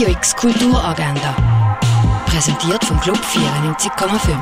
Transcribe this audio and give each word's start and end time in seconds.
Radio 0.00 0.14
X 0.14 0.34
Kulturagenda. 0.34 1.78
Präsentiert 2.24 2.82
vom 2.86 2.98
Club 3.00 3.18
94,5. 3.18 4.34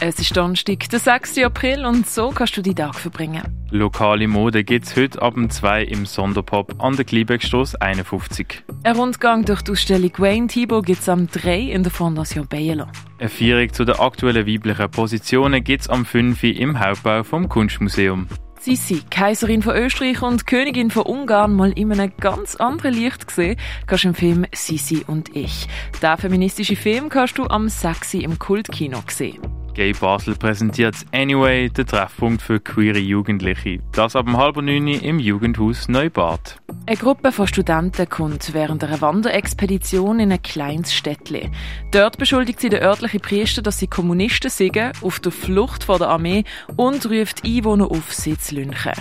Es 0.00 0.18
ist 0.18 0.36
Donnerstag, 0.36 0.86
der 0.90 0.98
6. 0.98 1.38
April 1.38 1.86
und 1.86 2.06
so 2.06 2.28
kannst 2.28 2.54
du 2.58 2.60
die 2.60 2.74
Tag 2.74 2.94
verbringen. 2.94 3.42
Lokale 3.70 4.28
Mode 4.28 4.62
gibt 4.62 4.84
es 4.84 4.96
heute 4.96 5.22
ab 5.22 5.34
2 5.48 5.84
im 5.84 6.04
Sonderpop 6.04 6.74
an 6.78 6.94
der 6.94 7.06
Gliebeckstrasse 7.06 7.80
51. 7.80 8.64
Ein 8.82 8.96
Rundgang 8.96 9.46
durch 9.46 9.62
die 9.62 9.72
Ausstellung 9.72 10.12
Wayne 10.18 10.48
Thibault 10.48 10.84
gibt 10.84 11.00
es 11.00 11.08
am 11.08 11.26
3 11.26 11.60
in 11.60 11.82
der 11.82 11.90
Fondation 11.90 12.46
Bayerlo. 12.46 12.84
Eine 13.18 13.30
Führung 13.30 13.72
zu 13.72 13.86
den 13.86 13.94
aktuellen 13.94 14.46
weiblichen 14.46 14.90
Positionen 14.90 15.64
gibt 15.64 15.84
es 15.84 15.88
am 15.88 16.04
5 16.04 16.42
im 16.42 16.78
Hauptbau 16.78 17.22
vom 17.22 17.48
Kunstmuseum. 17.48 18.28
Sissi, 18.64 19.02
Kaiserin 19.10 19.60
von 19.60 19.76
Österreich 19.76 20.22
und 20.22 20.46
Königin 20.46 20.90
von 20.90 21.02
Ungarn, 21.02 21.54
mal 21.54 21.72
in 21.72 21.92
einem 21.92 22.10
ganz 22.18 22.56
anderen 22.56 22.94
Licht 22.94 23.26
gesehen, 23.26 23.58
kannst 23.86 24.04
du 24.04 24.08
im 24.08 24.14
Film 24.14 24.46
Sissi 24.54 25.04
und 25.06 25.36
ich. 25.36 25.68
Der 26.00 26.16
feministische 26.16 26.74
Film 26.74 27.10
kannst 27.10 27.36
du 27.36 27.44
am 27.46 27.68
6. 27.68 28.14
im 28.14 28.38
Kultkino 28.38 29.02
sehen. 29.06 29.42
Gay 29.74 29.92
Basel 29.92 30.34
präsentiert 30.34 30.94
Anyway, 31.12 31.68
den 31.68 31.84
Treffpunkt 31.84 32.40
für 32.40 32.58
queere 32.58 33.00
Jugendliche. 33.00 33.80
Das 33.92 34.16
ab 34.16 34.26
halb 34.32 34.56
neun 34.56 34.88
im 34.88 35.18
Jugendhaus 35.18 35.86
Neubad. 35.88 36.63
Eine 36.86 36.98
Gruppe 36.98 37.32
von 37.32 37.46
Studenten 37.46 38.06
kommt 38.10 38.52
während 38.52 38.84
einer 38.84 39.00
Wanderexpedition 39.00 40.20
in 40.20 40.30
ein 40.30 40.42
kleines 40.42 40.92
Städtchen. 40.92 41.50
Dort 41.92 42.18
beschuldigt 42.18 42.60
sie 42.60 42.68
den 42.68 42.82
örtlichen 42.82 43.20
Priester, 43.20 43.62
dass 43.62 43.78
sie 43.78 43.86
Kommunisten 43.86 44.50
sind, 44.50 44.76
auf 45.00 45.18
der 45.18 45.32
Flucht 45.32 45.84
vor 45.84 45.96
der 45.96 46.08
Armee 46.08 46.44
und 46.76 47.06
ruft 47.06 47.42
Einwohner 47.42 47.90
auf, 47.90 48.12
sie 48.12 48.36
zu 48.36 48.56
lynchen. 48.56 48.92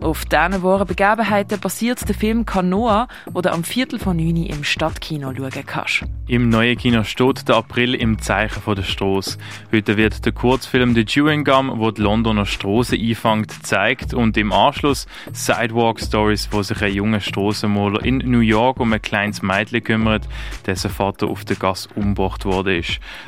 Auf 0.00 0.24
diesen 0.24 0.62
wahren 0.62 0.86
Begebenheiten 0.86 1.58
basiert 1.58 2.08
der 2.08 2.14
Film 2.14 2.46
Kanoa, 2.46 3.08
den 3.26 3.42
du 3.42 3.52
am 3.52 3.64
Viertel 3.64 3.98
von 3.98 4.16
neun 4.16 4.36
im 4.36 4.62
Stadtkino 4.62 5.34
schauen 5.34 5.66
kannst. 5.66 6.04
Im 6.28 6.48
neuen 6.48 6.78
Kino 6.78 7.02
steht 7.02 7.48
der 7.48 7.56
April 7.56 7.96
im 7.96 8.20
Zeichen 8.20 8.62
der 8.72 8.84
Strasse. 8.84 9.38
Heute 9.72 9.96
wird 9.96 10.24
der 10.24 10.32
Kurzfilm 10.32 10.94
The 10.94 11.04
Chewing 11.04 11.42
Gum, 11.42 11.72
wo 11.74 11.90
die 11.90 12.02
Londoner 12.02 12.46
Straße 12.46 12.94
einfängt, 12.94 13.66
zeigt 13.66 14.14
und 14.14 14.36
im 14.36 14.52
Anschluss 14.52 15.08
Sidewalk 15.32 15.98
Stories, 15.98 16.48
wo 16.52 16.62
sich 16.62 16.80
ein 16.80 16.94
junger 16.94 17.20
Strassenmaler 17.32 18.04
in 18.04 18.18
New 18.18 18.40
York 18.40 18.78
um 18.78 18.92
ein 18.92 19.00
kleines 19.00 19.40
Mädchen 19.42 19.82
kümmert, 19.82 20.28
dessen 20.66 20.90
Vater 20.90 21.28
auf 21.28 21.44
der 21.44 21.56
Gas 21.56 21.88
umgebracht 21.96 22.44
wurde. 22.44 22.82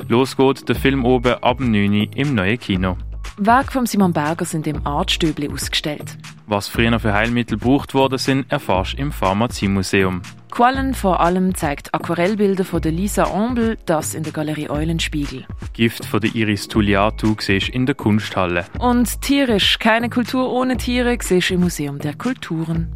Los 0.07 0.37
geht 0.37 0.69
der 0.69 0.75
Film 0.75 1.03
oben 1.05 1.33
ab 1.41 1.59
9 1.59 1.91
Uhr 1.91 2.07
im 2.15 2.35
neuen 2.35 2.59
Kino. 2.59 2.97
Werke 3.37 3.71
von 3.71 3.85
Simon 3.85 4.13
Berger 4.13 4.45
sind 4.45 4.65
im 4.65 4.85
Artstübli 4.87 5.49
ausgestellt. 5.51 6.17
Was 6.47 6.67
früher 6.67 6.99
für 6.99 7.13
Heilmittel 7.13 7.57
gebraucht 7.57 7.93
worden 7.93 8.17
sind, 8.17 8.49
erfährst 8.51 8.93
du 8.93 8.97
im 8.97 9.11
Pharmaziemuseum. 9.11 10.21
Quallen 10.51 10.93
vor 10.93 11.19
allem 11.19 11.53
zeigt 11.53 11.93
Aquarellbilder 11.93 12.63
von 12.63 12.81
der 12.81 12.93
Lisa 12.93 13.25
Ambel, 13.25 13.77
das 13.85 14.13
in 14.13 14.23
der 14.23 14.31
Galerie 14.31 14.69
Eulenspiegel. 14.69 15.45
Gift 15.73 16.05
von 16.05 16.21
der 16.21 16.33
Iris 16.33 16.69
Tulliatu 16.69 17.35
siehst 17.39 17.67
in 17.67 17.85
der 17.85 17.95
Kunsthalle. 17.95 18.63
Und 18.79 19.21
tierisch, 19.21 19.79
keine 19.79 20.09
Kultur 20.09 20.49
ohne 20.53 20.77
Tiere, 20.77 21.17
siehst 21.19 21.51
im 21.51 21.59
Museum 21.61 21.99
der 21.99 22.13
Kulturen. 22.13 22.95